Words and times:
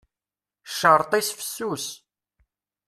Ccerṭ-is 0.71 1.29
fessus. 1.37 1.85